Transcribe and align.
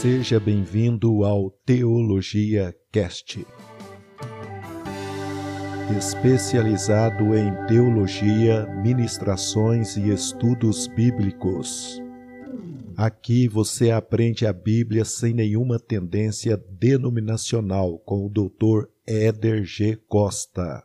Seja 0.00 0.40
bem-vindo 0.40 1.24
ao 1.24 1.50
Teologia 1.50 2.74
Cast. 2.90 3.46
Especializado 5.94 7.36
em 7.36 7.52
teologia, 7.66 8.64
ministrações 8.82 9.98
e 9.98 10.08
estudos 10.08 10.86
bíblicos. 10.86 12.00
Aqui 12.96 13.46
você 13.46 13.90
aprende 13.90 14.46
a 14.46 14.54
Bíblia 14.54 15.04
sem 15.04 15.34
nenhuma 15.34 15.78
tendência 15.78 16.56
denominacional 16.56 17.98
com 17.98 18.24
o 18.24 18.30
Dr. 18.30 18.88
Éder 19.06 19.64
G. 19.64 19.96
Costa. 20.08 20.82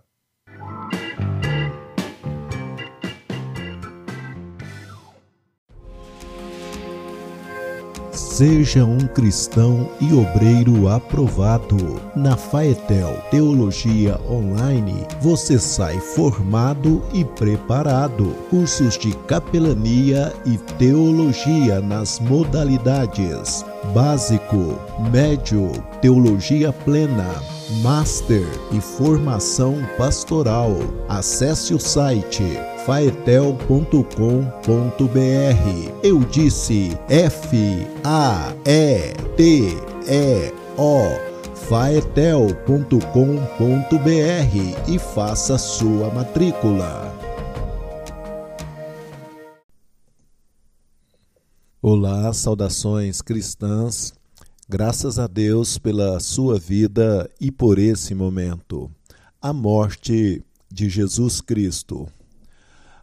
Seja 8.36 8.84
um 8.84 9.00
cristão 9.08 9.90
e 10.02 10.12
obreiro 10.14 10.90
aprovado. 10.90 12.02
Na 12.14 12.36
Faetel 12.36 13.18
Teologia 13.32 14.20
Online, 14.30 15.08
você 15.22 15.58
sai 15.58 15.98
formado 16.02 17.02
e 17.14 17.24
preparado. 17.24 18.36
Cursos 18.50 18.98
de 18.98 19.16
capelania 19.20 20.34
e 20.46 20.58
teologia 20.78 21.80
nas 21.80 22.20
modalidades 22.20 23.64
básico, 23.94 24.80
médio, 25.12 25.72
teologia 26.02 26.72
plena, 26.72 27.36
master 27.82 28.48
e 28.72 28.80
formação 28.80 29.76
pastoral. 29.98 30.72
Acesse 31.08 31.74
o 31.74 31.80
site 31.80 32.44
faetel.com.br. 32.86 33.96
Eu 36.04 36.20
disse 36.20 36.98
F 37.10 37.88
A 38.04 38.25
E 38.66 39.14
T 39.38 39.68
E 40.08 40.52
O 40.80 41.56
faetel.com.br 41.70 42.66
e 44.92 44.98
faça 44.98 45.60
sua 45.60 46.10
matrícula. 46.10 47.14
Olá, 51.80 52.34
saudações 52.34 53.22
cristãs. 53.22 54.12
Graças 54.68 55.20
a 55.20 55.28
Deus 55.28 55.78
pela 55.78 56.20
sua 56.20 56.58
vida 56.58 57.30
e 57.40 57.52
por 57.52 57.78
esse 57.78 58.16
momento. 58.16 58.90
A 59.40 59.54
morte 59.54 60.44
de 60.72 60.90
Jesus 60.90 61.42
Cristo. 61.42 62.08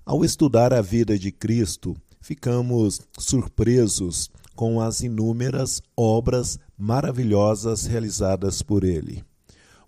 Ao 0.05 0.25
estudar 0.25 0.73
a 0.73 0.83
vida 0.83 1.17
de 1.17 1.31
Cristo, 1.31 1.97
ficamos 2.21 3.01
surpresos 3.17 4.29
com 4.55 4.81
as 4.81 5.01
inúmeras 5.01 5.83
obras 5.97 6.59
maravilhosas 6.79 7.87
realizadas 7.87 8.63
por 8.63 8.85
ele. 8.85 9.25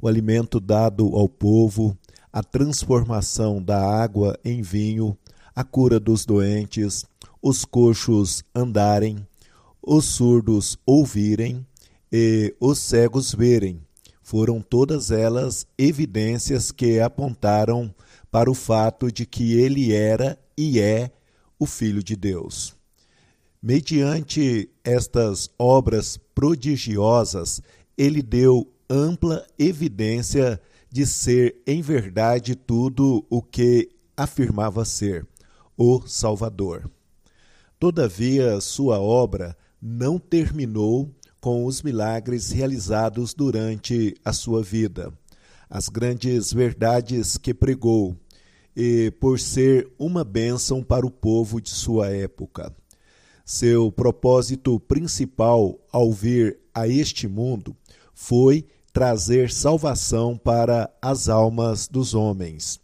O 0.01 0.09
alimento 0.09 0.61
dado 0.61 1.17
ao 1.17 1.29
povo, 1.29 1.97
a 2.33 2.43
transformação 2.43 3.63
da 3.63 3.81
água 3.81 4.39
em 4.45 4.61
vinho, 4.61 5.17
a 5.55 5.63
cura 5.63 6.01
dos 6.01 6.27
doentes, 6.27 7.05
os 7.41 7.65
coxos 7.65 8.43
andarem, 8.55 9.27
os 9.83 10.05
surdos 10.07 10.79
ouvirem 10.85 11.65
e 12.11 12.55
os 12.59 12.79
cegos 12.79 13.35
verem. 13.35 13.81
Foram 14.23 14.61
todas 14.61 15.11
elas 15.11 15.67
evidências 15.77 16.73
que 16.73 16.99
apontaram 16.99 17.95
para 18.31 18.51
o 18.51 18.55
fato 18.55 19.13
de 19.13 19.27
que 19.27 19.55
ele 19.55 19.93
era 19.93 20.39
e 20.57 20.81
é 20.81 21.11
o 21.59 21.67
Filho 21.67 22.03
de 22.03 22.17
Deus. 22.17 22.75
Mediante 23.67 24.69
estas 24.85 25.49
obras 25.59 26.19
prodigiosas, 26.35 27.63
ele 27.97 28.23
deu 28.23 28.71
ampla 28.91 29.47
evidência 29.59 30.61
de 30.91 31.07
ser 31.07 31.63
em 31.67 31.81
verdade 31.81 32.57
tudo 32.57 33.25
o 33.31 33.41
que 33.41 33.89
afirmava 34.15 34.85
ser, 34.85 35.27
o 35.79 36.07
Salvador. 36.07 36.91
Todavia, 37.81 38.61
sua 38.61 39.01
obra 39.01 39.57
não 39.81 40.19
terminou 40.19 41.11
com 41.41 41.65
os 41.65 41.81
milagres 41.81 42.51
realizados 42.51 43.33
durante 43.33 44.15
a 44.23 44.35
sua 44.35 44.63
vida. 44.63 45.11
As 45.71 45.89
grandes 45.89 46.53
verdades 46.53 47.39
que 47.39 47.55
pregou, 47.55 48.15
e 48.77 49.11
por 49.19 49.41
ser 49.41 49.91
uma 49.99 50.23
bênção 50.23 50.83
para 50.83 51.07
o 51.07 51.11
povo 51.11 51.63
de 51.63 51.71
sua 51.71 52.11
época. 52.11 52.71
Seu 53.45 53.93
propósito 53.93 54.81
principal 54.81 55.79
ao 55.93 56.11
vir 56.11 56.59
a 56.73 56.89
este 56.89 57.29
mundo 57.29 57.77
foi 58.15 58.65
trazer 58.91 59.51
salvação 59.51 60.39
para 60.39 60.91
as 61.03 61.29
almas 61.29 61.87
dos 61.87 62.15
homens. 62.15 62.81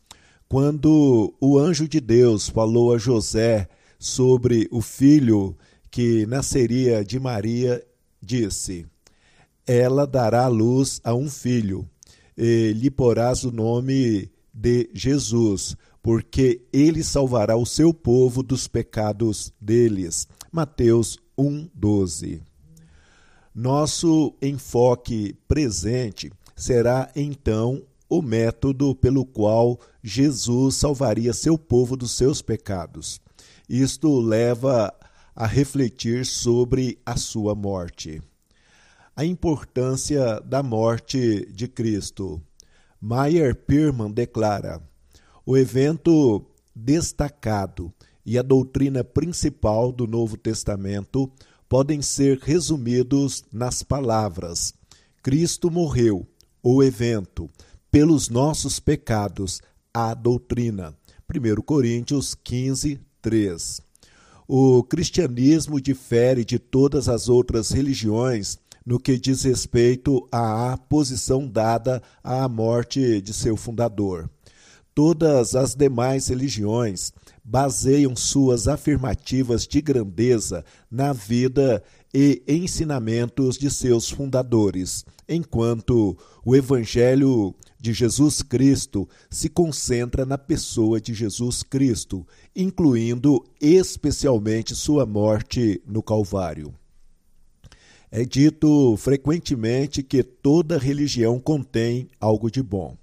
Quando 0.46 1.32
o 1.40 1.58
anjo 1.58 1.88
de 1.88 1.98
Deus 1.98 2.48
falou 2.50 2.92
a 2.92 2.98
José 2.98 3.68
sobre 3.98 4.68
o 4.70 4.82
filho 4.82 5.56
que 5.90 6.26
nasceria 6.26 7.02
de 7.02 7.18
Maria, 7.18 7.82
disse: 8.20 8.84
Ela 9.66 10.06
dará 10.06 10.46
luz 10.46 11.00
a 11.02 11.14
um 11.14 11.30
filho, 11.30 11.88
e 12.36 12.74
lhe 12.76 12.90
porás 12.90 13.44
o 13.44 13.50
nome 13.50 14.30
de 14.52 14.90
Jesus, 14.92 15.74
porque 16.02 16.60
ele 16.70 17.02
salvará 17.02 17.56
o 17.56 17.64
seu 17.64 17.94
povo 17.94 18.42
dos 18.42 18.68
pecados 18.68 19.54
deles. 19.58 20.28
Mateus 20.52 21.16
1:12. 21.38 22.42
Nosso 23.54 24.34
enfoque 24.42 25.36
presente 25.46 26.32
será 26.56 27.08
então 27.14 27.84
o 28.08 28.20
método 28.20 28.92
pelo 28.96 29.24
qual 29.24 29.78
Jesus 30.02 30.74
salvaria 30.74 31.32
seu 31.32 31.56
povo 31.56 31.96
dos 31.96 32.10
seus 32.12 32.42
pecados. 32.42 33.20
Isto 33.68 34.18
leva 34.18 34.92
a 35.36 35.46
refletir 35.46 36.26
sobre 36.26 36.98
a 37.06 37.16
sua 37.16 37.54
morte. 37.54 38.20
A 39.14 39.24
importância 39.24 40.40
da 40.40 40.64
morte 40.64 41.46
de 41.52 41.68
Cristo. 41.68 42.42
Meyer 43.00 43.54
Pirman 43.54 44.10
declara: 44.10 44.82
o 45.46 45.56
evento 45.56 46.44
destacado 46.74 47.94
e 48.30 48.38
a 48.38 48.42
doutrina 48.42 49.02
principal 49.02 49.90
do 49.90 50.06
Novo 50.06 50.36
Testamento 50.36 51.28
podem 51.68 52.00
ser 52.00 52.38
resumidos 52.38 53.42
nas 53.52 53.82
palavras: 53.82 54.72
Cristo 55.20 55.68
morreu, 55.68 56.24
o 56.62 56.80
evento, 56.80 57.50
pelos 57.90 58.28
nossos 58.28 58.78
pecados, 58.78 59.60
a 59.92 60.14
doutrina. 60.14 60.94
1 61.28 61.60
Coríntios 61.62 62.36
15, 62.36 63.00
3. 63.20 63.80
O 64.46 64.84
cristianismo 64.84 65.80
difere 65.80 66.44
de 66.44 66.60
todas 66.60 67.08
as 67.08 67.28
outras 67.28 67.72
religiões 67.72 68.60
no 68.86 69.00
que 69.00 69.18
diz 69.18 69.42
respeito 69.42 70.28
à 70.30 70.78
posição 70.88 71.48
dada 71.48 72.00
à 72.22 72.48
morte 72.48 73.20
de 73.20 73.34
seu 73.34 73.56
fundador. 73.56 74.30
Todas 74.94 75.56
as 75.56 75.74
demais 75.74 76.28
religiões 76.28 77.12
baseiam 77.50 78.14
suas 78.14 78.68
afirmativas 78.68 79.66
de 79.66 79.80
grandeza 79.80 80.64
na 80.88 81.12
vida 81.12 81.82
e 82.14 82.40
ensinamentos 82.46 83.58
de 83.58 83.68
seus 83.68 84.08
fundadores, 84.08 85.04
enquanto 85.28 86.16
o 86.44 86.54
Evangelho 86.54 87.52
de 87.80 87.92
Jesus 87.92 88.40
Cristo 88.40 89.08
se 89.28 89.48
concentra 89.48 90.24
na 90.24 90.38
pessoa 90.38 91.00
de 91.00 91.12
Jesus 91.12 91.64
Cristo, 91.64 92.24
incluindo 92.54 93.44
especialmente 93.60 94.76
sua 94.76 95.04
morte 95.04 95.82
no 95.84 96.04
Calvário. 96.04 96.72
É 98.12 98.24
dito 98.24 98.96
frequentemente 98.96 100.04
que 100.04 100.22
toda 100.22 100.78
religião 100.78 101.40
contém 101.40 102.08
algo 102.20 102.48
de 102.48 102.62
bom. 102.62 102.96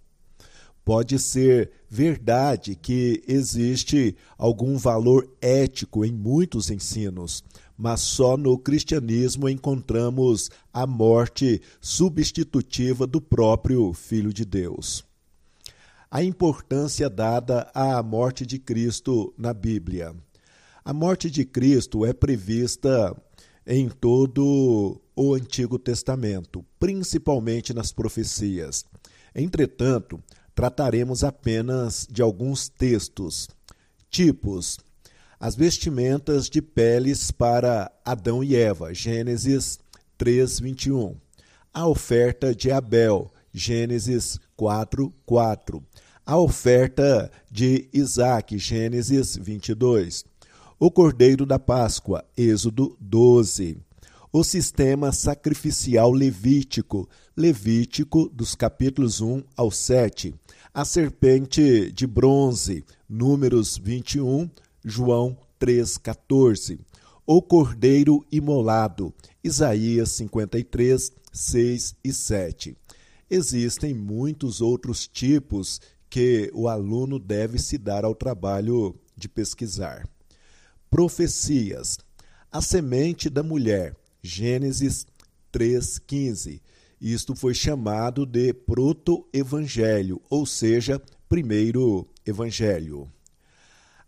Pode 0.87 1.19
ser 1.19 1.69
verdade 1.89 2.73
que 2.73 3.21
existe 3.27 4.15
algum 4.37 4.77
valor 4.77 5.29
ético 5.41 6.05
em 6.05 6.13
muitos 6.13 6.71
ensinos, 6.71 7.43
mas 7.77 7.99
só 7.99 8.37
no 8.37 8.57
cristianismo 8.57 9.49
encontramos 9.49 10.49
a 10.71 10.87
morte 10.87 11.61
substitutiva 11.81 13.05
do 13.05 13.19
próprio 13.19 13.91
Filho 13.91 14.31
de 14.31 14.45
Deus. 14.45 15.03
A 16.09 16.23
importância 16.23 17.09
dada 17.09 17.69
à 17.73 18.01
morte 18.01 18.45
de 18.45 18.57
Cristo 18.57 19.33
na 19.37 19.53
Bíblia. 19.53 20.15
A 20.85 20.93
morte 20.93 21.29
de 21.29 21.43
Cristo 21.43 22.05
é 22.05 22.13
prevista 22.13 23.13
em 23.65 23.89
todo 23.89 25.01
o 25.13 25.33
Antigo 25.33 25.77
Testamento, 25.77 26.63
principalmente 26.79 27.73
nas 27.73 27.91
profecias. 27.91 28.85
Entretanto, 29.35 30.23
trataremos 30.57 31.23
apenas 31.23 32.07
de 32.09 32.19
alguns 32.19 32.67
textos. 32.67 33.47
Tipos: 34.09 34.79
as 35.39 35.55
vestimentas 35.55 36.49
de 36.49 36.63
peles 36.63 37.29
para 37.29 37.91
Adão 38.03 38.43
e 38.43 38.55
Eva, 38.55 38.91
Gênesis 38.91 39.77
3:21. 40.17 41.15
A 41.71 41.87
oferta 41.87 42.55
de 42.55 42.71
Abel, 42.71 43.31
Gênesis 43.53 44.39
4:4. 44.57 45.83
A 46.25 46.39
oferta 46.39 47.31
de 47.51 47.87
Isaac, 47.93 48.57
Gênesis 48.57 49.37
22. 49.37 50.25
O 50.79 50.89
cordeiro 50.89 51.45
da 51.45 51.59
Páscoa, 51.59 52.25
Êxodo 52.35 52.97
12 52.99 53.77
o 54.31 54.43
sistema 54.43 55.11
sacrificial 55.11 56.11
levítico, 56.11 57.09
Levítico, 57.35 58.29
dos 58.29 58.55
capítulos 58.55 59.21
1 59.21 59.43
ao 59.55 59.71
7, 59.71 60.35
a 60.77 60.85
serpente 60.85 61.91
de 61.91 62.05
bronze, 62.05 62.85
Números 63.09 63.79
21, 63.79 64.47
João 64.85 65.35
3,14, 65.59 66.79
o 67.25 67.41
cordeiro 67.41 68.23
imolado, 68.31 69.11
Isaías 69.43 70.11
53, 70.11 71.11
6 71.33 71.95
e 72.03 72.13
7. 72.13 72.77
Existem 73.27 73.95
muitos 73.95 74.61
outros 74.61 75.07
tipos 75.07 75.81
que 76.11 76.51
o 76.53 76.67
aluno 76.67 77.17
deve 77.17 77.57
se 77.57 77.79
dar 77.79 78.05
ao 78.05 78.13
trabalho 78.13 78.93
de 79.15 79.27
pesquisar. 79.27 80.07
Profecias. 80.91 81.97
A 82.51 82.61
semente 82.61 83.31
da 83.31 83.41
mulher, 83.41 83.95
Gênesis 84.21 85.07
3,15. 85.51 86.61
Isto 86.99 87.35
foi 87.35 87.53
chamado 87.53 88.25
de 88.25 88.53
proto-evangelho, 88.53 90.19
ou 90.29 90.45
seja, 90.45 91.01
primeiro 91.29 92.07
evangelho. 92.25 93.07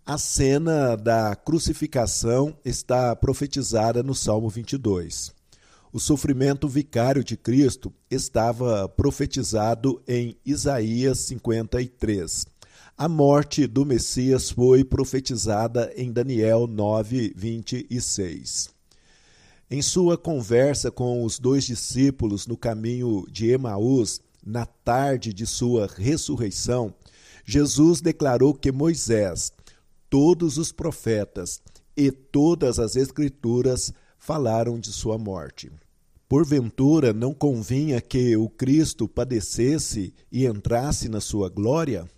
A 0.03 0.18
cena 0.18 0.95
da 0.95 1.36
crucificação 1.36 2.57
está 2.65 3.15
profetizada 3.15 4.01
no 4.01 4.15
Salmo 4.15 4.50
22. 4.50 5.31
O 5.94 6.00
sofrimento 6.00 6.68
vicário 6.68 7.24
de 7.24 7.38
Cristo 7.38 7.94
estava 8.09 8.89
profetizado 8.89 10.01
em 10.07 10.35
Isaías 10.44 11.19
53. 11.19 12.47
A 12.97 13.07
morte 13.07 13.68
do 13.68 13.85
Messias 13.85 14.50
foi 14.50 14.83
profetizada 14.83 15.92
em 15.95 16.12
Daniel 16.12 16.65
9, 16.65 17.33
26. 17.35 18.78
Em 19.71 19.83
sua 19.83 20.18
conversa 20.18 20.89
com 20.89 21.24
os 21.24 21.38
dois 21.38 21.63
discípulos 21.63 22.48
no 22.48 22.57
caminho 22.57 23.24
de 23.30 23.51
Emaús, 23.51 24.19
na 24.44 24.66
tarde 24.66 25.31
de 25.31 25.45
sua 25.45 25.86
ressurreição, 25.86 26.92
Jesus 27.45 28.01
declarou 28.01 28.51
que 28.51 28.71
Moisés, 28.71 29.51
todos 30.10 30.57
os 30.57 30.71
profetas 30.71 31.62
e 31.95 32.12
todas 32.12 32.80
as 32.80 32.95
Escrituras 32.95 33.94
falaram 34.18 34.80
de 34.80 34.92
sua 34.92 35.19
morte. 35.19 35.71
Porventura 36.27 37.13
não 37.13 37.31
convinha 37.31 38.01
que 38.01 38.36
o 38.36 38.50
Cristo 38.50 39.07
padecesse 39.07 40.12
e 40.31 40.48
entrasse 40.48 41.07
na 41.07 41.21
sua 41.21 41.48
glória? 41.48 42.10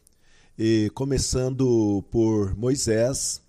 E 0.58 0.90
começando 0.94 2.02
por 2.12 2.56
Moisés, 2.56 3.42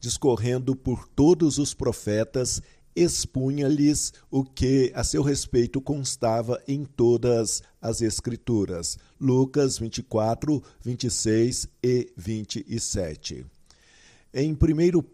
discorrendo 0.00 0.74
por 0.74 1.06
todos 1.08 1.58
os 1.58 1.74
profetas 1.74 2.62
expunha-lhes 2.94 4.12
o 4.30 4.44
que 4.44 4.92
a 4.94 5.04
seu 5.04 5.22
respeito 5.22 5.80
constava 5.80 6.60
em 6.66 6.84
todas 6.84 7.62
as 7.80 8.02
Escrituras. 8.02 8.98
Lucas 9.20 9.78
24, 9.78 10.62
26 10.82 11.68
e 11.82 12.12
27. 12.16 13.46
Em 14.32 14.52
1 14.52 14.56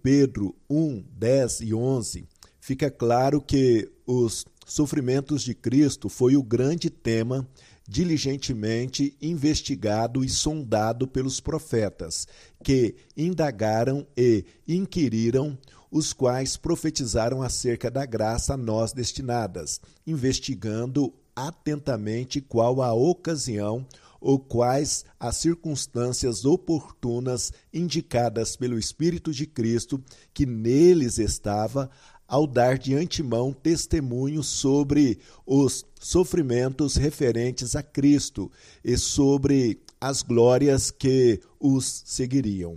Pedro 0.03 0.55
1, 0.69 1.05
10 1.17 1.61
e 1.61 1.75
11, 1.75 2.29
fica 2.61 2.91
claro 2.91 3.41
que 3.41 3.91
os 4.07 4.45
sofrimentos 4.67 5.43
de 5.43 5.55
Cristo 5.55 6.09
foi 6.09 6.37
o 6.37 6.43
grande 6.43 6.91
tema 6.91 7.49
diligentemente 7.89 9.17
investigado 9.21 10.25
e 10.25 10.29
sondado 10.29 11.07
pelos 11.07 11.41
profetas, 11.41 12.27
que 12.63 12.97
indagaram 13.17 14.07
e 14.17 14.45
inquiriram 14.67 15.57
os 15.91 16.13
quais 16.13 16.57
profetizaram 16.57 17.43
acerca 17.43 17.91
da 17.91 18.05
graça 18.05 18.55
a 18.55 18.57
nós 18.57 18.93
destinadas, 18.93 19.81
investigando 20.07 21.15
atentamente 21.35 22.41
qual 22.41 22.83
a 22.83 22.93
ocasião 22.93 23.87
ou 24.21 24.39
quais 24.39 25.05
as 25.21 25.37
circunstâncias 25.37 26.45
oportunas 26.45 27.53
indicadas 27.73 28.57
pelo 28.57 28.79
Espírito 28.79 29.33
de 29.33 29.47
Cristo 29.47 30.03
que 30.33 30.47
neles 30.47 31.19
estava, 31.19 31.91
ao 32.27 32.47
dar 32.47 32.79
de 32.79 32.95
antemão 32.95 33.53
testemunho 33.53 34.43
sobre 34.43 35.19
os 35.47 35.85
sofrimentos 36.01 36.97
referentes 36.97 37.77
a 37.77 37.83
Cristo 37.83 38.51
e 38.85 38.97
sobre 38.97 39.81
as 40.01 40.23
glórias 40.23 40.91
que 40.91 41.41
os 41.61 42.03
seguiriam. 42.05 42.77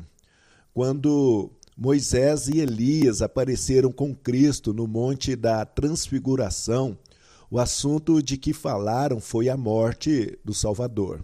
Quando 0.73 1.51
Moisés 1.81 2.49
e 2.49 2.59
Elias 2.59 3.21
apareceram 3.21 3.89
com 3.89 4.13
Cristo 4.13 4.73
no 4.73 4.85
Monte 4.85 5.33
da 5.33 5.63
Transfiguração. 5.65 6.97
O 7.49 7.57
assunto 7.57 8.21
de 8.21 8.35
que 8.35 8.51
falaram 8.51 9.21
foi 9.21 9.47
a 9.47 9.55
morte 9.55 10.37
do 10.43 10.53
Salvador. 10.53 11.23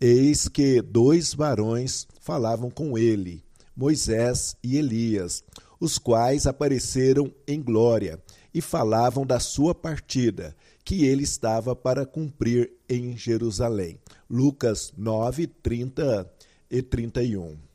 Eis 0.00 0.46
que 0.46 0.80
dois 0.80 1.34
varões 1.34 2.06
falavam 2.20 2.70
com 2.70 2.96
ele, 2.96 3.42
Moisés 3.76 4.54
e 4.62 4.76
Elias, 4.76 5.42
os 5.80 5.98
quais 5.98 6.46
apareceram 6.46 7.32
em 7.46 7.62
glória 7.62 8.22
e 8.52 8.60
falavam 8.60 9.26
da 9.26 9.38
sua 9.38 9.74
partida, 9.74 10.56
que 10.84 11.04
ele 11.04 11.22
estava 11.22 11.76
para 11.76 12.06
cumprir 12.06 12.72
em 12.88 13.16
Jerusalém. 13.16 13.98
Lucas 14.28 14.92
9, 14.96 15.46
30 15.46 16.30
e 16.70 16.82
31 16.82 17.68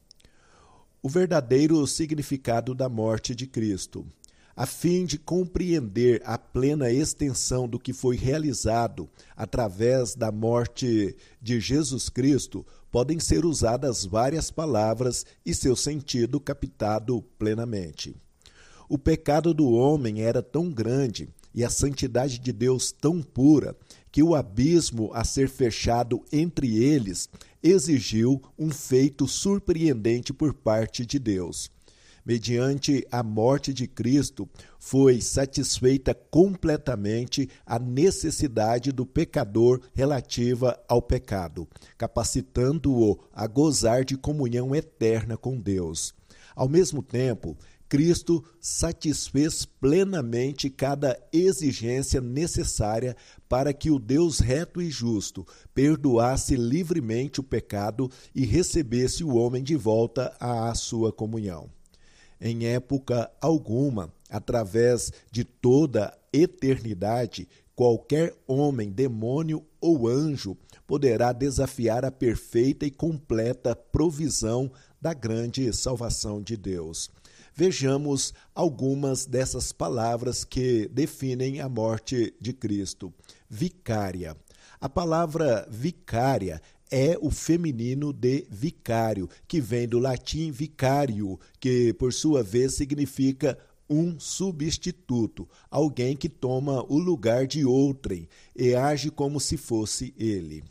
o 1.03 1.09
verdadeiro 1.09 1.85
significado 1.85 2.73
da 2.73 2.87
morte 2.87 3.35
de 3.35 3.45
Cristo. 3.45 4.07
A 4.55 4.65
fim 4.65 5.03
de 5.03 5.17
compreender 5.17 6.21
a 6.23 6.37
plena 6.37 6.89
extensão 6.89 7.67
do 7.67 7.77
que 7.77 7.91
foi 7.91 8.15
realizado 8.15 9.09
através 9.35 10.15
da 10.15 10.31
morte 10.31 11.13
de 11.41 11.59
Jesus 11.59 12.07
Cristo, 12.07 12.65
podem 12.93 13.19
ser 13.19 13.43
usadas 13.43 14.05
várias 14.05 14.51
palavras 14.51 15.25
e 15.43 15.51
seu 15.51 15.75
sentido 15.75 16.39
captado 16.39 17.23
plenamente. 17.39 18.15
O 18.87 18.99
pecado 18.99 19.51
do 19.51 19.71
homem 19.71 20.21
era 20.21 20.43
tão 20.43 20.69
grande 20.69 21.27
e 21.55 21.63
a 21.63 21.71
santidade 21.71 22.37
de 22.37 22.53
Deus 22.53 22.91
tão 22.91 23.19
pura 23.19 23.75
que 24.11 24.21
o 24.21 24.35
abismo 24.35 25.09
a 25.11 25.23
ser 25.23 25.49
fechado 25.49 26.23
entre 26.31 26.83
eles 26.83 27.27
exigiu 27.63 28.39
um 28.59 28.69
feito 28.69 29.27
surpreendente 29.27 30.31
por 30.31 30.53
parte 30.53 31.03
de 31.03 31.17
Deus. 31.17 31.71
Mediante 32.25 33.05
a 33.11 33.21
morte 33.21 33.73
de 33.73 33.85
Cristo, 33.85 34.47
foi 34.79 35.19
satisfeita 35.19 36.13
completamente 36.13 37.49
a 37.65 37.77
necessidade 37.77 38.93
do 38.93 39.05
pecador 39.05 39.81
relativa 39.93 40.79
ao 40.87 41.01
pecado, 41.01 41.67
capacitando-o 41.97 43.19
a 43.33 43.45
gozar 43.45 44.05
de 44.05 44.15
comunhão 44.15 44.73
eterna 44.73 45.35
com 45.35 45.59
Deus. 45.59 46.13
Ao 46.55 46.69
mesmo 46.69 47.03
tempo, 47.03 47.57
Cristo 47.89 48.43
satisfez 48.59 49.65
plenamente 49.65 50.69
cada 50.69 51.19
exigência 51.31 52.21
necessária 52.21 53.15
para 53.49 53.73
que 53.73 53.91
o 53.91 53.99
Deus 53.99 54.39
reto 54.39 54.81
e 54.81 54.89
justo 54.89 55.45
perdoasse 55.75 56.55
livremente 56.55 57.39
o 57.39 57.43
pecado 57.43 58.09
e 58.33 58.45
recebesse 58.45 59.23
o 59.23 59.35
homem 59.35 59.61
de 59.61 59.75
volta 59.75 60.35
à 60.39 60.73
sua 60.73 61.11
comunhão. 61.11 61.69
Em 62.45 62.65
época 62.65 63.31
alguma, 63.39 64.13
através 64.29 65.13
de 65.31 65.45
toda 65.45 66.13
eternidade, 66.33 67.47
qualquer 67.73 68.35
homem, 68.45 68.91
demônio 68.91 69.65
ou 69.79 70.09
anjo 70.09 70.57
poderá 70.85 71.31
desafiar 71.31 72.03
a 72.03 72.11
perfeita 72.11 72.85
e 72.85 72.91
completa 72.91 73.73
provisão 73.73 74.69
da 75.01 75.13
grande 75.13 75.71
salvação 75.71 76.41
de 76.41 76.57
Deus. 76.57 77.09
Vejamos 77.55 78.33
algumas 78.53 79.25
dessas 79.25 79.71
palavras 79.71 80.43
que 80.43 80.89
definem 80.89 81.61
a 81.61 81.69
morte 81.69 82.35
de 82.41 82.51
Cristo. 82.51 83.13
Vicária. 83.49 84.35
A 84.81 84.89
palavra 84.89 85.65
vicária 85.71 86.61
é 86.93 87.17
o 87.19 87.31
feminino 87.31 88.13
de 88.13 88.45
vicário, 88.51 89.27
que 89.47 89.59
vem 89.59 89.87
do 89.87 89.97
latim 89.97 90.51
vicário, 90.51 91.39
que 91.59 91.91
por 91.93 92.13
sua 92.13 92.43
vez 92.43 92.75
significa 92.75 93.57
um 93.89 94.19
substituto, 94.19 95.49
alguém 95.71 96.15
que 96.15 96.29
toma 96.29 96.85
o 96.87 96.99
lugar 96.99 97.47
de 97.47 97.65
outrem 97.65 98.29
e 98.55 98.75
age 98.75 99.09
como 99.09 99.39
se 99.39 99.57
fosse 99.57 100.13
ele. 100.15 100.63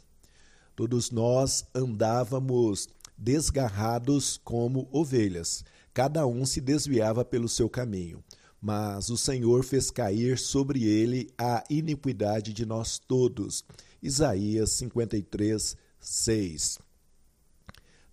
Todos 0.76 1.10
nós 1.10 1.64
andávamos 1.74 2.88
desgarrados 3.18 4.40
como 4.42 4.88
ovelhas 4.92 5.64
cada 5.92 6.26
um 6.26 6.46
se 6.46 6.60
desviava 6.60 7.24
pelo 7.24 7.48
seu 7.48 7.68
caminho. 7.68 8.22
mas 8.64 9.10
o 9.10 9.16
Senhor 9.16 9.64
fez 9.64 9.90
cair 9.90 10.38
sobre 10.38 10.84
ele 10.84 11.28
a 11.36 11.64
iniquidade 11.68 12.52
de 12.52 12.64
nós 12.64 12.96
todos. 12.96 13.64
Isaías 14.00 14.70
53, 14.70 15.76
6 16.02 16.78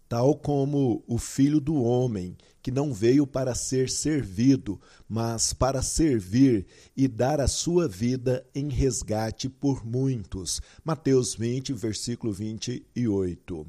tal 0.09 0.35
como 0.35 1.03
o 1.07 1.19
Filho 1.19 1.61
do 1.61 1.75
Homem, 1.75 2.35
que 2.63 2.71
não 2.71 2.91
veio 2.91 3.27
para 3.27 3.53
ser 3.53 3.91
servido, 3.91 4.81
mas 5.07 5.53
para 5.53 5.83
servir 5.83 6.65
e 6.97 7.07
dar 7.07 7.39
a 7.39 7.47
sua 7.47 7.87
vida 7.87 8.43
em 8.55 8.69
resgate 8.69 9.47
por 9.47 9.85
muitos. 9.85 10.59
Mateus 10.83 11.35
20, 11.35 11.73
versículo 11.73 12.33
28. 12.33 13.67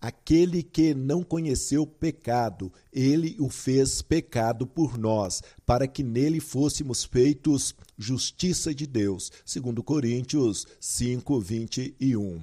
Aquele 0.00 0.62
que 0.62 0.92
não 0.92 1.22
conheceu 1.22 1.86
pecado, 1.86 2.72
ele 2.92 3.36
o 3.38 3.48
fez 3.48 4.02
pecado 4.02 4.66
por 4.66 4.98
nós, 4.98 5.40
para 5.64 5.86
que 5.86 6.02
nele 6.02 6.40
fôssemos 6.40 7.04
feitos 7.04 7.74
justiça 7.96 8.74
de 8.74 8.86
Deus. 8.86 9.30
Segundo 9.44 9.84
Coríntios 9.84 10.66
5, 10.80 11.40
21 11.40 12.40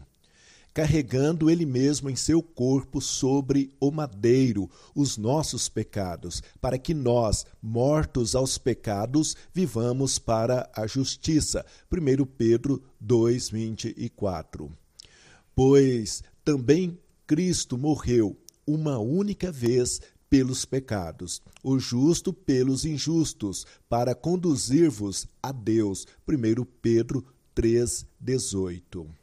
carregando 0.77 1.49
ele 1.49 1.65
mesmo 1.65 2.07
em 2.07 2.15
seu 2.15 2.39
corpo 2.39 3.01
sobre 3.01 3.73
o 3.79 3.89
madeiro 3.89 4.69
os 4.93 5.17
nossos 5.17 5.67
pecados, 5.67 6.43
para 6.61 6.77
que 6.77 6.93
nós, 6.93 7.47
mortos 7.59 8.35
aos 8.35 8.59
pecados, 8.59 9.35
vivamos 9.51 10.19
para 10.19 10.69
a 10.75 10.85
justiça. 10.85 11.65
1 11.91 12.27
Pedro 12.27 12.79
2:24. 13.01 14.69
Pois 15.55 16.21
também 16.45 16.99
Cristo 17.25 17.75
morreu 17.75 18.37
uma 18.67 18.99
única 18.99 19.51
vez 19.51 19.99
pelos 20.29 20.63
pecados, 20.63 21.41
o 21.63 21.79
justo 21.79 22.31
pelos 22.31 22.85
injustos, 22.85 23.65
para 23.89 24.13
conduzir-vos 24.13 25.27
a 25.41 25.51
Deus. 25.51 26.05
1 26.27 26.67
Pedro 26.83 27.25
3:18 27.55 29.16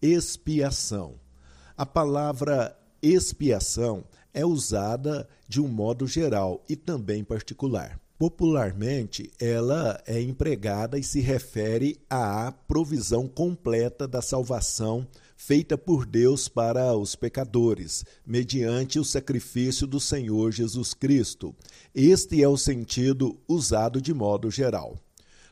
expiação. 0.00 1.14
A 1.76 1.84
palavra 1.84 2.76
expiação 3.02 4.04
é 4.32 4.44
usada 4.44 5.28
de 5.48 5.60
um 5.60 5.68
modo 5.68 6.06
geral 6.06 6.64
e 6.68 6.76
também 6.76 7.22
particular. 7.22 8.00
Popularmente, 8.16 9.30
ela 9.40 10.00
é 10.06 10.20
empregada 10.20 10.98
e 10.98 11.02
se 11.02 11.20
refere 11.20 12.00
à 12.08 12.52
provisão 12.52 13.26
completa 13.26 14.06
da 14.06 14.22
salvação 14.22 15.06
feita 15.36 15.76
por 15.76 16.06
Deus 16.06 16.48
para 16.48 16.96
os 16.96 17.14
pecadores, 17.16 18.04
mediante 18.24 18.98
o 18.98 19.04
sacrifício 19.04 19.86
do 19.86 19.98
Senhor 20.00 20.52
Jesus 20.52 20.94
Cristo. 20.94 21.54
Este 21.94 22.42
é 22.42 22.48
o 22.48 22.56
sentido 22.56 23.38
usado 23.48 24.00
de 24.00 24.14
modo 24.14 24.50
geral. 24.50 24.96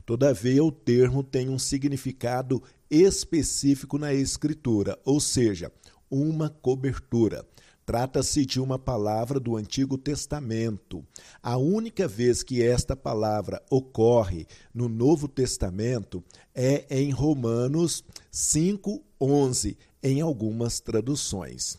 Todavia, 0.06 0.64
o 0.64 0.72
termo 0.72 1.22
tem 1.22 1.48
um 1.48 1.58
significado 1.58 2.62
específico 2.92 3.96
na 3.96 4.12
Escritura, 4.12 4.98
ou 5.02 5.18
seja, 5.18 5.72
uma 6.10 6.50
cobertura. 6.50 7.42
Trata-se 7.86 8.44
de 8.44 8.60
uma 8.60 8.78
palavra 8.78 9.40
do 9.40 9.56
Antigo 9.56 9.96
Testamento. 9.96 11.02
A 11.42 11.56
única 11.56 12.06
vez 12.06 12.42
que 12.42 12.62
esta 12.62 12.94
palavra 12.94 13.62
ocorre 13.70 14.46
no 14.74 14.90
Novo 14.90 15.26
Testamento 15.26 16.22
é 16.54 16.84
em 16.90 17.10
Romanos 17.10 18.04
5:11, 18.30 19.76
em 20.02 20.20
algumas 20.20 20.78
traduções. 20.78 21.78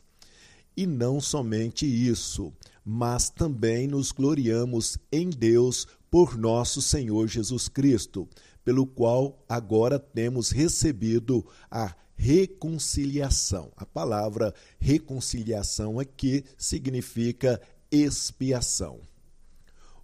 E 0.76 0.88
não 0.88 1.22
somente 1.22 1.86
isso, 1.86 2.52
mas 2.84 3.30
também 3.30 3.88
nos 3.88 4.12
gloriamos 4.12 4.98
em 5.12 5.30
Deus 5.30 5.88
por 6.10 6.38
nosso 6.38 6.82
Senhor 6.82 7.28
Jesus 7.28 7.68
Cristo, 7.68 8.28
pelo 8.64 8.86
qual 8.86 9.44
agora 9.48 10.00
temos 10.00 10.52
recebido 10.52 11.46
a 11.70 11.96
reconciliação. 12.16 13.72
A 13.76 13.86
palavra 13.86 14.54
reconciliação 14.80 16.00
aqui 16.00 16.44
significa 16.58 17.62
expiação. 17.92 19.02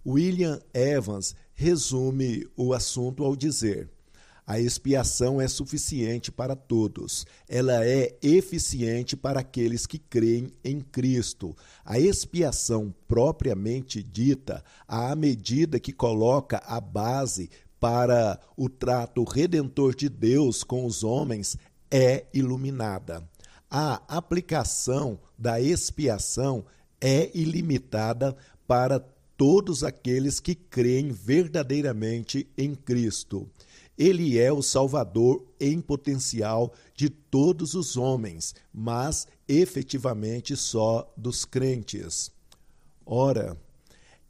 William 0.06 0.60
Evans 0.72 1.34
resume 1.54 2.46
o 2.56 2.72
assunto 2.72 3.24
ao 3.24 3.36
dizer: 3.36 3.90
a 4.50 4.58
expiação 4.58 5.40
é 5.40 5.46
suficiente 5.46 6.32
para 6.32 6.56
todos. 6.56 7.24
Ela 7.48 7.86
é 7.86 8.16
eficiente 8.20 9.16
para 9.16 9.38
aqueles 9.38 9.86
que 9.86 9.96
creem 9.96 10.52
em 10.64 10.80
Cristo. 10.80 11.56
A 11.84 12.00
expiação 12.00 12.92
propriamente 13.06 14.02
dita, 14.02 14.64
à 14.88 15.14
medida 15.14 15.78
que 15.78 15.92
coloca 15.92 16.58
a 16.66 16.80
base 16.80 17.48
para 17.80 18.38
o 18.56 18.68
trato 18.68 19.24
redentor 19.24 19.96
de 19.96 20.08
Deus 20.08 20.62
com 20.62 20.84
os 20.84 21.02
homens, 21.02 21.56
é 21.90 22.26
iluminada. 22.32 23.28
A 23.70 24.02
aplicação 24.06 25.18
da 25.38 25.60
expiação 25.60 26.64
é 27.00 27.30
ilimitada 27.34 28.36
para 28.66 29.00
todos 29.36 29.82
aqueles 29.82 30.38
que 30.38 30.54
creem 30.54 31.10
verdadeiramente 31.10 32.46
em 32.58 32.74
Cristo. 32.74 33.48
Ele 33.96 34.38
é 34.38 34.52
o 34.52 34.62
Salvador 34.62 35.44
em 35.58 35.80
potencial 35.80 36.72
de 36.94 37.08
todos 37.08 37.74
os 37.74 37.96
homens, 37.96 38.54
mas 38.72 39.26
efetivamente 39.48 40.56
só 40.56 41.10
dos 41.16 41.44
crentes. 41.44 42.30
Ora, 43.04 43.56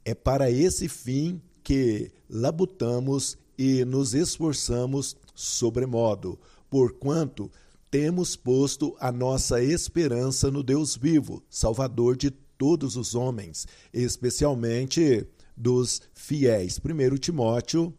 é 0.03 0.13
para 0.15 0.49
esse 0.49 0.87
fim 0.87 1.41
que 1.63 2.11
labutamos 2.29 3.37
e 3.57 3.85
nos 3.85 4.13
esforçamos 4.13 5.15
sobremodo, 5.33 6.39
porquanto 6.69 7.51
temos 7.89 8.35
posto 8.35 8.95
a 8.99 9.11
nossa 9.11 9.61
esperança 9.61 10.49
no 10.49 10.63
Deus 10.63 10.95
vivo, 10.95 11.43
Salvador 11.49 12.15
de 12.15 12.31
todos 12.31 12.95
os 12.95 13.15
homens, 13.15 13.67
especialmente 13.93 15.27
dos 15.57 16.01
fiéis. 16.13 16.79
1 16.79 17.17
Timóteo 17.17 17.93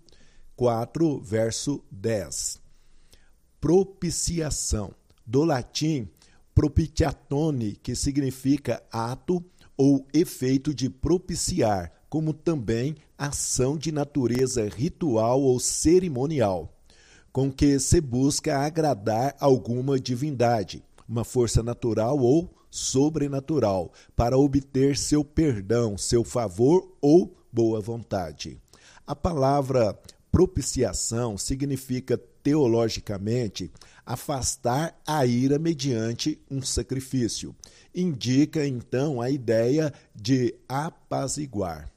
4, 0.57 1.21
verso 1.21 1.85
10. 1.91 2.61
Propiciação, 3.61 4.95
do 5.27 5.45
latim 5.45 6.09
propitiatone, 6.55 7.77
que 7.77 7.95
significa 7.95 8.83
ato 8.91 9.45
ou 9.77 10.07
efeito 10.13 10.75
de 10.75 10.89
propiciar, 10.91 11.93
como 12.13 12.35
também 12.35 12.95
ação 13.17 13.75
de 13.75 13.91
natureza 13.91 14.69
ritual 14.69 15.41
ou 15.41 15.59
cerimonial, 15.59 16.71
com 17.33 17.51
que 17.51 17.81
se 17.81 18.03
busca 18.03 18.59
agradar 18.59 19.35
alguma 19.41 19.99
divindade, 19.99 20.85
uma 21.09 21.25
força 21.25 21.63
natural 21.63 22.19
ou 22.19 22.53
sobrenatural, 22.71 23.95
para 24.15 24.37
obter 24.37 24.95
seu 24.95 25.25
perdão, 25.25 25.97
seu 25.97 26.23
favor 26.23 26.87
ou 27.01 27.35
boa 27.51 27.81
vontade. 27.81 28.61
A 29.07 29.17
palavra 29.17 29.99
Propiciação 30.31 31.39
significa 31.39 32.21
teologicamente 32.43 33.71
afastar 34.05 35.01
a 35.07 35.25
ira 35.25 35.59
mediante 35.59 36.39
um 36.51 36.61
sacrifício. 36.61 37.57
Indica 37.95 38.67
então 38.67 39.19
a 39.19 39.31
ideia 39.31 39.93
de 40.15 40.55
apaziguar. 40.69 41.92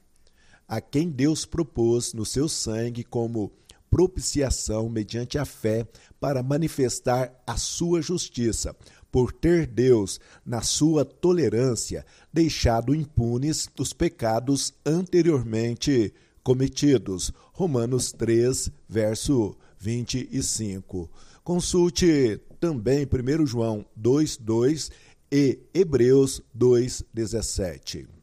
A 0.68 0.80
quem 0.80 1.08
Deus 1.08 1.44
propôs 1.44 2.12
no 2.12 2.24
seu 2.24 2.48
sangue 2.48 3.04
como 3.04 3.52
propiciação 3.88 4.88
mediante 4.88 5.38
a 5.38 5.44
fé 5.44 5.86
para 6.18 6.42
manifestar 6.42 7.32
a 7.46 7.56
sua 7.56 8.02
justiça, 8.02 8.74
por 9.10 9.32
ter 9.32 9.66
Deus, 9.66 10.20
na 10.44 10.62
sua 10.62 11.04
tolerância, 11.04 12.04
deixado 12.32 12.94
impunes 12.94 13.68
os 13.78 13.92
pecados 13.92 14.74
anteriormente 14.84 16.12
cometidos. 16.42 17.32
Romanos 17.52 18.12
3, 18.12 18.70
verso 18.88 19.56
25. 19.78 21.10
Consulte 21.42 22.40
também 22.58 23.06
1 23.06 23.46
João 23.46 23.86
2, 23.94 24.36
2 24.36 24.90
e 25.30 25.60
Hebreus 25.72 26.42
2, 26.52 27.04
17. 27.14 28.15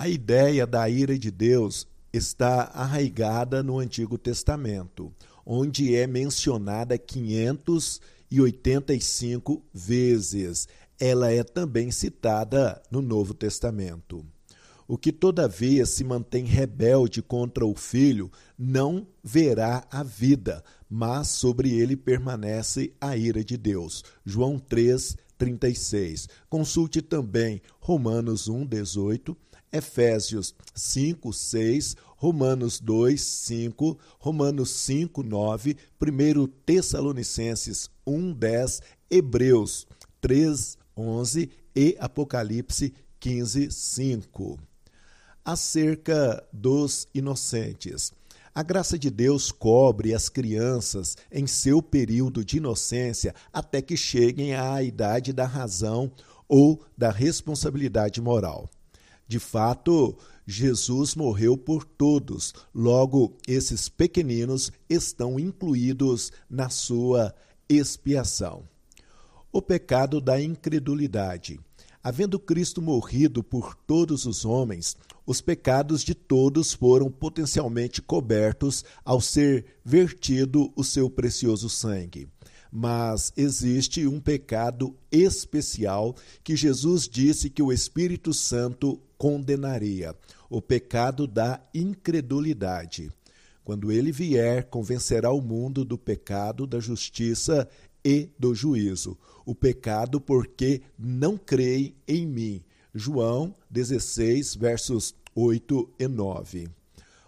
A 0.00 0.08
ideia 0.08 0.66
da 0.66 0.88
ira 0.88 1.16
de 1.18 1.30
Deus 1.30 1.86
está 2.10 2.62
arraigada 2.72 3.62
no 3.62 3.78
Antigo 3.78 4.16
Testamento, 4.16 5.12
onde 5.44 5.94
é 5.94 6.06
mencionada 6.06 6.96
585 6.96 9.62
vezes. 9.74 10.66
Ela 10.98 11.30
é 11.30 11.44
também 11.44 11.90
citada 11.90 12.80
no 12.90 13.02
Novo 13.02 13.34
Testamento. 13.34 14.24
O 14.88 14.96
que, 14.96 15.12
todavia, 15.12 15.84
se 15.84 16.02
mantém 16.02 16.46
rebelde 16.46 17.20
contra 17.20 17.66
o 17.66 17.74
filho, 17.74 18.32
não 18.58 19.06
verá 19.22 19.86
a 19.90 20.02
vida, 20.02 20.64
mas 20.88 21.28
sobre 21.28 21.78
ele 21.78 21.94
permanece 21.94 22.94
a 22.98 23.18
ira 23.18 23.44
de 23.44 23.58
Deus. 23.58 24.02
João 24.24 24.58
3, 24.58 25.18
36. 25.36 26.26
Consulte 26.48 27.02
também 27.02 27.60
Romanos 27.80 28.48
1, 28.48 28.64
18, 28.64 29.36
Efésios 29.72 30.54
5, 30.74 31.32
6, 31.32 31.96
Romanos 32.16 32.80
2, 32.80 33.20
5, 33.20 33.98
Romanos 34.18 34.70
5, 34.70 35.22
9, 35.22 35.76
1 36.02 36.46
Tessalonicenses 36.66 37.88
1, 38.06 38.32
10, 38.32 38.82
Hebreus 39.10 39.86
3, 40.20 40.76
11 40.96 41.50
e 41.74 41.96
Apocalipse 41.98 42.92
15, 43.18 43.70
5. 43.70 44.58
Acerca 45.44 46.46
dos 46.52 47.06
inocentes. 47.14 48.12
A 48.52 48.62
graça 48.64 48.98
de 48.98 49.10
Deus 49.10 49.52
cobre 49.52 50.12
as 50.12 50.28
crianças 50.28 51.16
em 51.30 51.46
seu 51.46 51.80
período 51.80 52.44
de 52.44 52.56
inocência 52.56 53.34
até 53.52 53.80
que 53.80 53.96
cheguem 53.96 54.54
à 54.54 54.82
idade 54.82 55.32
da 55.32 55.46
razão 55.46 56.10
ou 56.48 56.84
da 56.98 57.10
responsabilidade 57.10 58.20
moral. 58.20 58.68
De 59.30 59.38
fato, 59.38 60.18
Jesus 60.44 61.14
morreu 61.14 61.56
por 61.56 61.84
todos, 61.84 62.52
logo, 62.74 63.36
esses 63.46 63.88
pequeninos 63.88 64.72
estão 64.88 65.38
incluídos 65.38 66.32
na 66.50 66.68
sua 66.68 67.32
expiação. 67.68 68.64
O 69.52 69.62
pecado 69.62 70.20
da 70.20 70.42
incredulidade. 70.42 71.60
Havendo 72.02 72.40
Cristo 72.40 72.82
morrido 72.82 73.40
por 73.40 73.76
todos 73.76 74.26
os 74.26 74.44
homens, 74.44 74.96
os 75.24 75.40
pecados 75.40 76.02
de 76.02 76.12
todos 76.12 76.72
foram 76.72 77.08
potencialmente 77.08 78.02
cobertos 78.02 78.84
ao 79.04 79.20
ser 79.20 79.76
vertido 79.84 80.72
o 80.74 80.82
seu 80.82 81.08
precioso 81.08 81.68
sangue. 81.68 82.28
Mas 82.72 83.32
existe 83.36 84.06
um 84.06 84.20
pecado 84.20 84.96
especial 85.10 86.14
que 86.44 86.54
Jesus 86.54 87.08
disse 87.08 87.50
que 87.50 87.62
o 87.62 87.72
Espírito 87.72 88.32
Santo 88.32 89.00
condenaria: 89.18 90.14
o 90.48 90.62
pecado 90.62 91.26
da 91.26 91.60
incredulidade. 91.74 93.10
Quando 93.64 93.92
ele 93.92 94.10
vier, 94.10 94.64
convencerá 94.64 95.30
o 95.30 95.40
mundo 95.40 95.84
do 95.84 95.98
pecado, 95.98 96.66
da 96.66 96.80
justiça 96.80 97.68
e 98.04 98.28
do 98.38 98.54
juízo. 98.54 99.16
O 99.44 99.54
pecado 99.54 100.20
porque 100.20 100.82
não 100.98 101.36
creem 101.36 101.94
em 102.06 102.26
mim. 102.26 102.62
João 102.94 103.54
16, 103.70 104.54
versos 104.56 105.14
8 105.34 105.88
e 105.98 106.08
9. 106.08 106.68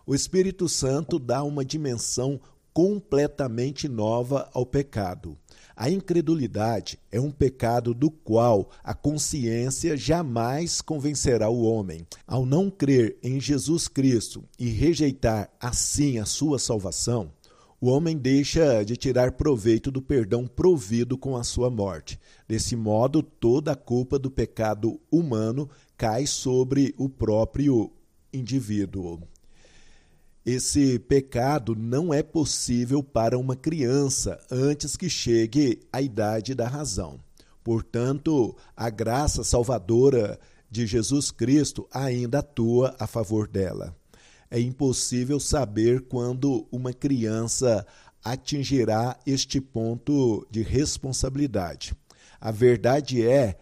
O 0.04 0.14
Espírito 0.14 0.68
Santo 0.68 1.18
dá 1.18 1.44
uma 1.44 1.64
dimensão 1.64 2.40
completamente 2.72 3.88
nova 3.88 4.48
ao 4.52 4.64
pecado. 4.64 5.36
A 5.76 5.90
incredulidade 5.90 6.98
é 7.10 7.20
um 7.20 7.30
pecado 7.30 7.94
do 7.94 8.10
qual 8.10 8.70
a 8.84 8.94
consciência 8.94 9.96
jamais 9.96 10.80
convencerá 10.80 11.48
o 11.48 11.62
homem. 11.62 12.06
Ao 12.26 12.44
não 12.44 12.70
crer 12.70 13.16
em 13.22 13.40
Jesus 13.40 13.88
Cristo 13.88 14.44
e 14.58 14.68
rejeitar 14.68 15.50
assim 15.58 16.18
a 16.18 16.24
sua 16.24 16.58
salvação, 16.58 17.32
o 17.80 17.88
homem 17.88 18.16
deixa 18.16 18.84
de 18.84 18.96
tirar 18.96 19.32
proveito 19.32 19.90
do 19.90 20.00
perdão 20.00 20.46
provido 20.46 21.18
com 21.18 21.36
a 21.36 21.42
sua 21.42 21.68
morte. 21.68 22.16
Desse 22.46 22.76
modo, 22.76 23.22
toda 23.22 23.72
a 23.72 23.76
culpa 23.76 24.20
do 24.20 24.30
pecado 24.30 25.00
humano 25.10 25.68
cai 25.96 26.26
sobre 26.26 26.94
o 26.96 27.08
próprio 27.08 27.90
indivíduo. 28.32 29.20
Esse 30.44 30.98
pecado 30.98 31.76
não 31.76 32.12
é 32.12 32.22
possível 32.22 33.02
para 33.02 33.38
uma 33.38 33.54
criança 33.54 34.40
antes 34.50 34.96
que 34.96 35.08
chegue 35.08 35.80
à 35.92 36.02
idade 36.02 36.54
da 36.54 36.66
razão. 36.66 37.20
Portanto, 37.62 38.56
a 38.76 38.90
graça 38.90 39.44
salvadora 39.44 40.38
de 40.70 40.86
Jesus 40.86 41.30
Cristo 41.30 41.86
ainda 41.92 42.40
atua 42.40 42.96
a 42.98 43.06
favor 43.06 43.46
dela 43.46 43.94
é 44.52 44.60
impossível 44.60 45.40
saber 45.40 46.02
quando 46.02 46.68
uma 46.70 46.92
criança 46.92 47.86
atingirá 48.22 49.18
este 49.26 49.62
ponto 49.62 50.46
de 50.50 50.60
responsabilidade. 50.60 51.94
A 52.38 52.50
verdade 52.50 53.26
é 53.26 53.58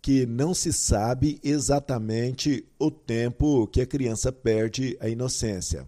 que 0.00 0.24
não 0.24 0.54
se 0.54 0.72
sabe 0.72 1.38
exatamente 1.44 2.64
o 2.78 2.90
tempo 2.90 3.66
que 3.66 3.82
a 3.82 3.86
criança 3.86 4.32
perde 4.32 4.96
a 5.00 5.08
inocência. 5.10 5.86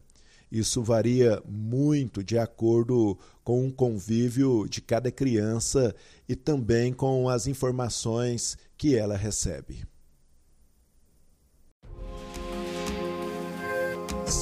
Isso 0.54 0.84
varia 0.84 1.42
muito 1.44 2.22
de 2.22 2.38
acordo 2.38 3.18
com 3.42 3.66
o 3.66 3.72
convívio 3.72 4.68
de 4.68 4.80
cada 4.80 5.10
criança 5.10 5.92
e 6.28 6.36
também 6.36 6.92
com 6.92 7.28
as 7.28 7.48
informações 7.48 8.56
que 8.78 8.94
ela 8.94 9.16
recebe. 9.16 9.84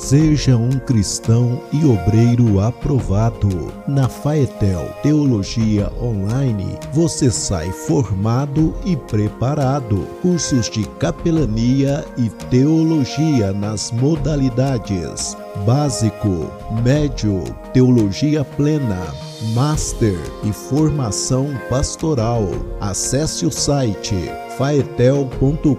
Seja 0.03 0.57
um 0.57 0.81
cristão 0.81 1.63
e 1.73 1.87
obreiro 1.87 2.59
aprovado. 2.59 3.73
Na 3.87 4.09
Faetel 4.09 4.93
Teologia 5.01 5.93
Online, 6.03 6.77
você 6.93 7.31
sai 7.31 7.71
formado 7.71 8.75
e 8.85 8.97
preparado. 8.97 10.01
Cursos 10.21 10.69
de 10.69 10.85
capelania 10.99 12.05
e 12.19 12.29
teologia 12.51 13.53
nas 13.53 13.93
modalidades 13.93 15.37
básico, 15.65 16.51
médio, 16.83 17.45
teologia 17.73 18.45
plena, 18.45 19.07
master 19.55 20.19
e 20.45 20.53
formação 20.53 21.49
pastoral. 21.69 22.49
Acesse 22.81 23.45
o 23.47 23.51
site 23.51 24.15
faetel.com.br. 24.57 25.79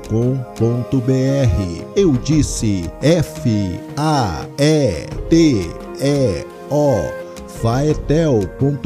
Eu 1.95 2.13
disse 2.13 2.91
F 3.01 3.79
A 3.97 4.45
E 4.57 5.07
T 5.29 5.69
E 6.01 6.45
O 6.69 7.23
faetel.com.br 7.47 8.83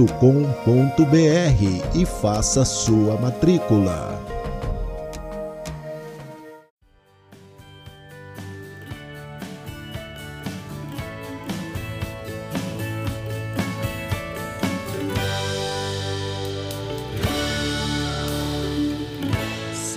e 1.96 2.06
faça 2.06 2.64
sua 2.64 3.18
matrícula. 3.18 4.17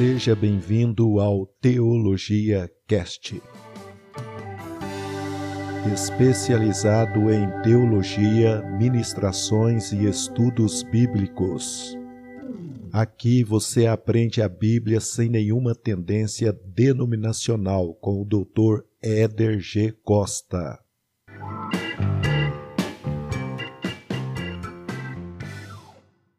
Seja 0.00 0.34
bem-vindo 0.34 1.20
ao 1.20 1.44
Teologia 1.60 2.70
Cast. 2.88 3.38
Especializado 5.92 7.30
em 7.30 7.46
teologia, 7.60 8.62
ministrações 8.78 9.92
e 9.92 10.06
estudos 10.06 10.82
bíblicos. 10.84 11.98
Aqui 12.90 13.44
você 13.44 13.86
aprende 13.86 14.40
a 14.40 14.48
Bíblia 14.48 15.02
sem 15.02 15.28
nenhuma 15.28 15.74
tendência 15.74 16.50
denominacional 16.50 17.92
com 17.92 18.22
o 18.22 18.24
Dr. 18.24 18.82
Éder 19.02 19.60
G. 19.60 19.92
Costa. 20.02 20.78